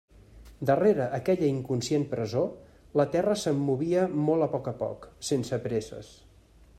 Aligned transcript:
Darrere 0.69 1.05
aquella 1.17 1.49
inconscient 1.55 2.07
presó, 2.13 2.41
la 3.01 3.07
terra 3.17 3.37
se'm 3.43 3.63
movia 3.67 4.07
molt 4.31 4.47
a 4.49 4.51
poc 4.55 4.71
a 4.73 4.77
poc, 4.83 5.09
sense 5.33 5.65
presses. 5.69 6.15